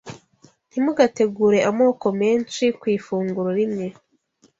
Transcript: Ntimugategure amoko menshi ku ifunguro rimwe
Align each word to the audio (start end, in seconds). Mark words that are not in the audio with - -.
Ntimugategure 0.69 1.59
amoko 1.69 2.07
menshi 2.21 2.63
ku 2.79 2.85
ifunguro 2.97 3.49
rimwe 3.59 3.87